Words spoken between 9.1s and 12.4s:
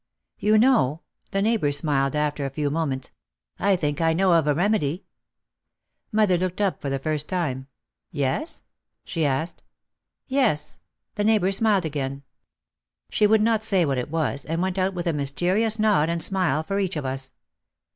asked. "Yes," the neighbour smiled again.